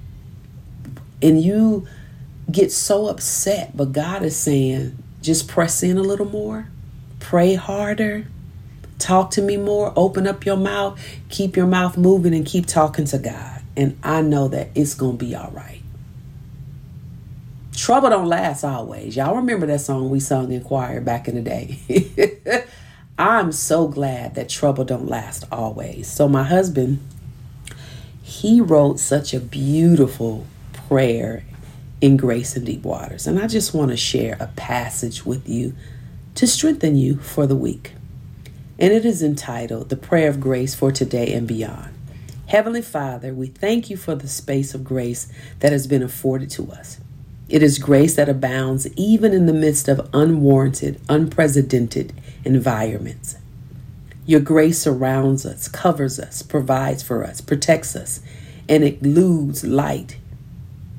And 1.21 1.43
you 1.43 1.87
get 2.51 2.73
so 2.73 3.09
upset, 3.09 3.77
but 3.77 3.93
God 3.93 4.23
is 4.23 4.37
saying, 4.37 4.97
just 5.21 5.49
press 5.49 5.83
in 5.83 5.99
a 5.99 6.03
little 6.03 6.27
more, 6.27 6.69
pray 7.19 7.55
harder, 7.55 8.27
talk 8.99 9.31
to 9.33 9.43
me 9.43 9.57
more, 9.57 9.93
open 9.97 10.27
up 10.27 10.47
your 10.47 10.57
mouth, 10.57 11.01
keep 11.29 11.57
your 11.57 11.67
mouth 11.67 11.97
moving, 11.97 12.35
and 12.35 12.47
keep 12.47 12.67
talking 12.67 13.05
to 13.07 13.19
God. 13.19 13.63
And 13.77 13.99
I 14.03 14.23
know 14.23 14.49
that 14.49 14.71
it's 14.75 14.95
gonna 14.95 15.17
be 15.17 15.35
all 15.35 15.51
right. 15.51 15.83
Trouble 17.75 18.09
don't 18.09 18.27
last 18.27 18.65
always. 18.65 19.17
Y'all 19.17 19.37
remember 19.37 19.67
that 19.67 19.81
song 19.81 20.09
we 20.09 20.19
sung 20.19 20.51
in 20.51 20.63
choir 20.63 21.01
back 21.01 21.29
in 21.29 21.35
the 21.35 21.43
day. 21.43 22.65
I'm 23.19 23.53
so 23.53 23.89
glad 23.89 24.35
that 24.35 24.49
trouble 24.49 24.85
don't 24.85 25.09
last 25.09 25.45
always. 25.53 26.07
So 26.07 26.29
my 26.29 26.45
husband, 26.45 27.01
he 28.23 28.61
wrote 28.61 28.99
such 28.99 29.35
a 29.35 29.41
beautiful 29.41 30.47
prayer 30.73 31.45
in 32.01 32.17
Grace 32.17 32.57
in 32.57 32.65
Deep 32.65 32.83
Waters. 32.83 33.27
And 33.27 33.39
I 33.39 33.47
just 33.47 33.75
want 33.75 33.91
to 33.91 33.97
share 33.97 34.37
a 34.39 34.49
passage 34.49 35.25
with 35.25 35.49
you 35.49 35.75
to 36.35 36.47
strengthen 36.47 36.97
you 36.97 37.19
for 37.19 37.47
the 37.47 37.57
week. 37.57 37.93
And 38.79 38.93
it 38.93 39.05
is 39.07 39.23
entitled 39.23 39.89
The 39.89 39.97
Prayer 39.97 40.29
of 40.29 40.41
Grace 40.41 40.75
for 40.75 40.93
Today 40.93 41.33
and 41.33 41.49
Beyond. 41.49 41.95
Heavenly 42.49 42.83
Father, 42.83 43.35
we 43.35 43.49
thank 43.49 43.91
you 43.91 43.97
for 43.97 44.15
the 44.15 44.29
space 44.29 44.75
of 44.75 44.85
grace 44.85 45.33
that 45.61 45.73
has 45.73 45.87
been 45.87 46.03
afforded 46.03 46.51
to 46.51 46.71
us. 46.71 47.01
It 47.49 47.63
is 47.63 47.79
grace 47.79 48.17
that 48.17 48.29
abounds 48.29 48.87
even 48.97 49.33
in 49.33 49.47
the 49.47 49.53
midst 49.53 49.89
of 49.89 50.09
unwarranted, 50.13 51.01
unprecedented 51.09 52.13
environments. 52.45 53.37
Your 54.27 54.41
grace 54.41 54.79
surrounds 54.79 55.47
us, 55.47 55.69
covers 55.69 56.21
us, 56.21 56.43
provides 56.43 57.03
for 57.03 57.25
us, 57.25 57.41
protects 57.41 57.97
us, 57.97 58.21
and 58.69 58.85
eludes 58.85 59.65
light 59.65 60.17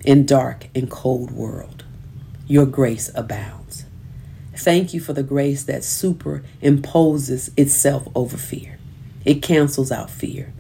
in 0.08 0.26
dark 0.26 0.70
and 0.74 0.90
cold 0.90 1.32
world. 1.32 1.84
Your 2.48 2.66
grace 2.66 3.12
abounds. 3.14 3.84
Thank 4.56 4.94
you 4.94 5.02
for 5.02 5.12
the 5.12 5.22
grace 5.22 5.64
that 5.64 5.82
superimposes 5.82 7.52
itself 7.58 8.08
over 8.16 8.38
fear. 8.38 8.80
It 9.26 9.42
cancels 9.42 9.92
out 9.92 10.10
fear. 10.10 10.54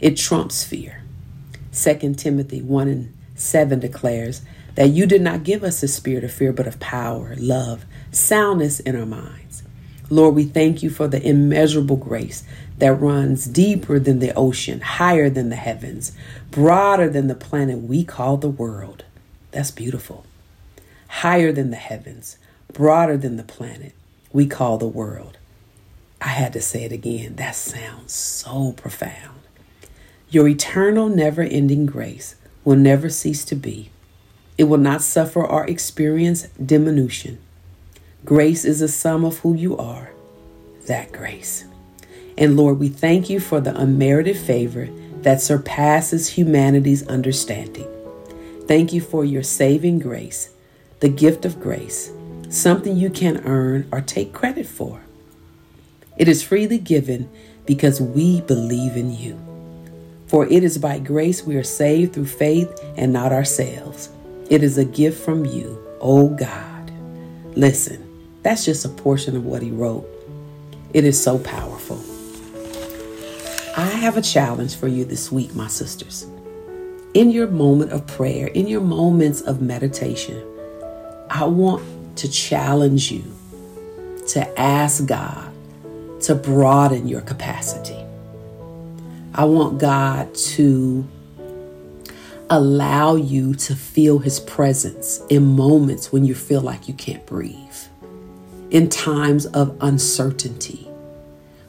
It 0.00 0.16
trumps 0.16 0.64
fear. 0.64 1.02
2 1.74 2.14
Timothy 2.14 2.62
1 2.62 2.88
and 2.88 3.14
7 3.34 3.80
declares 3.80 4.40
that 4.76 4.88
you 4.88 5.04
did 5.04 5.20
not 5.20 5.44
give 5.44 5.62
us 5.62 5.82
a 5.82 5.88
spirit 5.88 6.24
of 6.24 6.32
fear, 6.32 6.54
but 6.54 6.66
of 6.66 6.80
power, 6.80 7.34
love, 7.36 7.84
soundness 8.12 8.80
in 8.80 8.96
our 8.98 9.04
minds. 9.04 9.62
Lord, 10.08 10.34
we 10.34 10.44
thank 10.44 10.82
you 10.82 10.88
for 10.88 11.06
the 11.06 11.22
immeasurable 11.22 11.96
grace 11.96 12.44
that 12.78 12.92
runs 12.92 13.46
deeper 13.46 13.98
than 13.98 14.18
the 14.18 14.34
ocean, 14.34 14.80
higher 14.80 15.30
than 15.30 15.48
the 15.48 15.56
heavens, 15.56 16.12
broader 16.50 17.08
than 17.08 17.28
the 17.28 17.34
planet 17.34 17.80
we 17.80 18.04
call 18.04 18.36
the 18.36 18.48
world. 18.48 19.04
That's 19.50 19.70
beautiful. 19.70 20.26
Higher 21.08 21.52
than 21.52 21.70
the 21.70 21.76
heavens, 21.76 22.36
broader 22.72 23.16
than 23.16 23.36
the 23.36 23.42
planet 23.42 23.94
we 24.32 24.46
call 24.46 24.76
the 24.76 24.86
world. 24.86 25.38
I 26.20 26.28
had 26.28 26.52
to 26.54 26.60
say 26.60 26.84
it 26.84 26.92
again. 26.92 27.36
That 27.36 27.54
sounds 27.54 28.12
so 28.12 28.72
profound. 28.72 29.40
Your 30.28 30.48
eternal, 30.48 31.08
never 31.08 31.42
ending 31.42 31.86
grace 31.86 32.36
will 32.64 32.76
never 32.76 33.08
cease 33.08 33.44
to 33.46 33.54
be. 33.54 33.90
It 34.58 34.64
will 34.64 34.78
not 34.78 35.02
suffer 35.02 35.44
or 35.44 35.66
experience 35.66 36.48
diminution. 36.64 37.38
Grace 38.24 38.64
is 38.64 38.82
a 38.82 38.88
sum 38.88 39.24
of 39.24 39.38
who 39.38 39.54
you 39.54 39.76
are, 39.76 40.10
that 40.86 41.12
grace. 41.12 41.64
And 42.38 42.56
Lord, 42.56 42.78
we 42.78 42.88
thank 42.88 43.30
you 43.30 43.40
for 43.40 43.60
the 43.60 43.76
unmerited 43.76 44.36
favor 44.36 44.88
that 45.22 45.40
surpasses 45.40 46.28
humanity's 46.28 47.06
understanding. 47.06 47.88
Thank 48.66 48.92
you 48.92 49.00
for 49.00 49.24
your 49.24 49.42
saving 49.42 50.00
grace, 50.00 50.50
the 51.00 51.08
gift 51.08 51.44
of 51.44 51.60
grace, 51.60 52.12
something 52.48 52.96
you 52.96 53.10
can 53.10 53.38
earn 53.46 53.88
or 53.90 54.00
take 54.00 54.32
credit 54.32 54.66
for. 54.66 55.02
It 56.16 56.28
is 56.28 56.42
freely 56.42 56.78
given 56.78 57.28
because 57.64 58.00
we 58.00 58.40
believe 58.42 58.96
in 58.96 59.16
you. 59.16 59.40
For 60.26 60.46
it 60.46 60.64
is 60.64 60.78
by 60.78 60.98
grace 60.98 61.44
we 61.44 61.56
are 61.56 61.62
saved 61.62 62.14
through 62.14 62.26
faith 62.26 62.72
and 62.96 63.12
not 63.12 63.32
ourselves. 63.32 64.10
It 64.50 64.62
is 64.62 64.78
a 64.78 64.84
gift 64.84 65.24
from 65.24 65.44
you, 65.44 65.82
O 66.00 66.28
God. 66.28 66.90
Listen, 67.54 68.02
that's 68.42 68.64
just 68.64 68.84
a 68.84 68.88
portion 68.88 69.36
of 69.36 69.44
what 69.44 69.62
he 69.62 69.70
wrote. 69.70 70.06
It 70.92 71.04
is 71.04 71.22
so 71.22 71.38
powerful. 71.38 71.75
I 73.78 73.84
have 73.84 74.16
a 74.16 74.22
challenge 74.22 74.74
for 74.74 74.88
you 74.88 75.04
this 75.04 75.30
week, 75.30 75.54
my 75.54 75.66
sisters. 75.66 76.26
In 77.12 77.30
your 77.30 77.46
moment 77.46 77.92
of 77.92 78.06
prayer, 78.06 78.46
in 78.46 78.66
your 78.66 78.80
moments 78.80 79.42
of 79.42 79.60
meditation, 79.60 80.42
I 81.28 81.44
want 81.44 81.84
to 82.16 82.30
challenge 82.30 83.12
you 83.12 83.22
to 84.28 84.58
ask 84.58 85.04
God 85.04 85.52
to 86.22 86.34
broaden 86.34 87.06
your 87.06 87.20
capacity. 87.20 88.02
I 89.34 89.44
want 89.44 89.78
God 89.78 90.34
to 90.34 91.06
allow 92.48 93.16
you 93.16 93.54
to 93.56 93.76
feel 93.76 94.20
His 94.20 94.40
presence 94.40 95.20
in 95.28 95.44
moments 95.44 96.10
when 96.10 96.24
you 96.24 96.34
feel 96.34 96.62
like 96.62 96.88
you 96.88 96.94
can't 96.94 97.26
breathe, 97.26 97.76
in 98.70 98.88
times 98.88 99.44
of 99.44 99.76
uncertainty, 99.82 100.85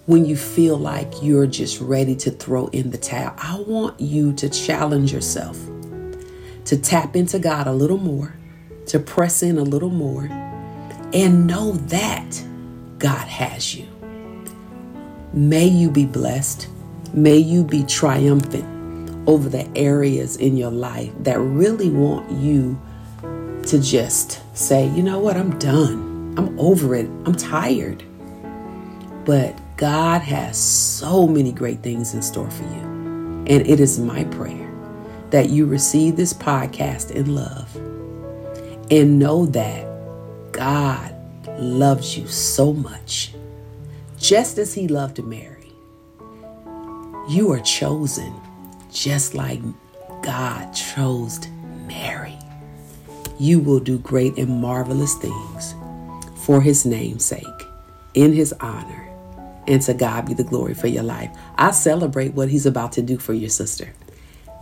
when 0.08 0.26
you 0.26 0.38
feel 0.38 0.78
like 0.78 1.22
you're 1.22 1.46
just 1.46 1.80
ready 1.82 2.16
to 2.16 2.32
throw 2.32 2.68
in 2.68 2.92
the 2.92 2.98
towel. 2.98 3.34
I 3.38 3.60
want 3.60 4.00
you 4.00 4.34
to 4.34 4.50
challenge 4.50 5.14
yourself 5.14 5.60
to 6.64 6.78
tap 6.78 7.16
into 7.16 7.40
God 7.40 7.68
a 7.68 7.74
little 7.74 7.98
more, 7.98 8.34
to 8.88 9.00
press 9.00 9.44
in 9.44 9.58
a 9.58 9.64
little 9.64 9.90
more, 9.90 10.24
and 11.14 11.46
know 11.46 11.74
that 11.74 12.42
God 12.98 13.28
has 13.28 13.76
you. 13.76 13.86
May 15.34 15.68
you 15.68 15.92
be 15.92 16.06
blessed. 16.06 16.70
May 17.14 17.38
you 17.38 17.66
be 17.66 17.84
triumphant 17.84 19.28
over 19.28 19.50
the 19.50 19.70
areas 19.78 20.38
in 20.38 20.56
your 20.56 20.72
life 20.72 21.12
that 21.20 21.38
really 21.40 21.90
want 21.90 22.32
you 22.32 22.80
to 23.66 23.80
just 23.82 24.42
say, 24.58 24.90
you 24.90 25.04
know 25.04 25.20
what, 25.20 25.36
I'm 25.36 25.58
done. 25.60 26.34
I'm 26.38 26.58
over 26.58 26.96
it. 26.96 27.08
I'm 27.26 27.36
tired. 27.36 28.04
But 29.26 29.58
God 29.78 30.22
has 30.24 30.58
so 30.58 31.28
many 31.28 31.52
great 31.52 31.84
things 31.84 32.16
in 32.16 32.24
store 32.24 32.50
for 32.50 32.64
you. 32.64 32.82
And 33.48 33.66
it 33.68 33.80
is 33.80 34.00
my 34.00 34.24
prayer 34.26 34.74
that 35.30 35.50
you 35.50 35.68
receive 35.68 36.16
this 36.16 36.34
podcast 36.34 37.12
in 37.12 37.36
love 37.36 37.76
and 38.90 39.20
know 39.20 39.46
that 39.46 39.86
God 40.52 41.14
loves 41.60 42.18
you 42.18 42.28
so 42.28 42.74
much, 42.74 43.34
just 44.18 44.58
as 44.58 44.74
He 44.74 44.88
loved 44.88 45.24
Mary. 45.24 45.72
You 47.30 47.52
are 47.52 47.60
chosen 47.60 48.34
just 48.92 49.36
like 49.36 49.62
God 50.24 50.72
chose 50.72 51.48
Mary. 51.86 52.38
You 53.38 53.60
will 53.60 53.80
do 53.80 54.00
great 54.00 54.40
and 54.40 54.60
marvelous 54.60 55.14
things 55.16 55.76
for 56.46 56.62
His 56.62 56.84
name's 56.84 57.26
sake, 57.26 57.44
in 58.16 58.34
His 58.34 58.54
honor, 58.54 59.07
and 59.68 59.82
to 59.84 59.94
God 59.94 60.26
be 60.26 60.34
the 60.34 60.44
glory 60.44 60.74
for 60.74 60.88
your 60.88 61.04
life. 61.04 61.30
I 61.58 61.72
celebrate 61.72 62.34
what 62.34 62.50
He's 62.50 62.66
about 62.66 62.94
to 62.94 63.02
do 63.02 63.18
for 63.18 63.34
your 63.34 63.50
sister. 63.50 63.94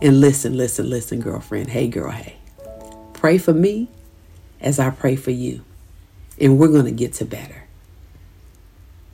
And 0.02 0.20
listen, 0.20 0.56
listen, 0.56 0.90
listen, 0.90 1.20
girlfriend. 1.20 1.70
Hey, 1.70 1.88
girl, 1.88 2.10
hey. 2.10 2.36
Pray 3.14 3.38
for 3.38 3.54
me 3.54 3.88
as 4.60 4.78
I 4.78 4.90
pray 4.90 5.16
for 5.16 5.30
you. 5.30 5.64
And 6.40 6.58
we're 6.58 6.68
going 6.68 6.84
to 6.84 6.90
get 6.90 7.14
to 7.14 7.24
better. 7.24 7.64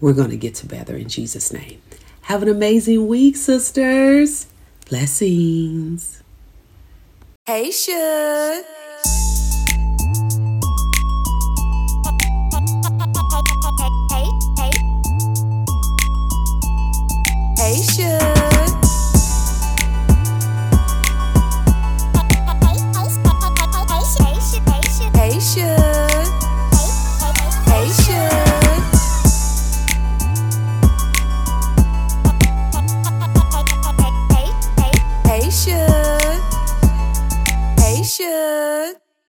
We're 0.00 0.14
going 0.14 0.30
to 0.30 0.36
get 0.36 0.56
to 0.56 0.66
better 0.66 0.96
in 0.96 1.08
Jesus' 1.08 1.52
name. 1.52 1.80
Have 2.22 2.42
an 2.42 2.48
amazing 2.48 3.06
week, 3.06 3.36
sisters. 3.36 4.48
Blessings. 4.88 6.22
Hey, 7.46 7.68
Suge. 7.68 8.81